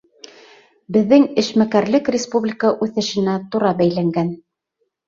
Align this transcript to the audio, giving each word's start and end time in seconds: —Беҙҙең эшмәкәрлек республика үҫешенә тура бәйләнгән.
—Беҙҙең 0.95 1.27
эшмәкәрлек 1.43 2.11
республика 2.17 2.75
үҫешенә 2.87 3.39
тура 3.53 3.79
бәйләнгән. 3.85 4.35